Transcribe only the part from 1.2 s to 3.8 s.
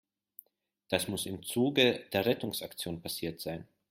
im Zuge der Rettungsaktion passiert sein.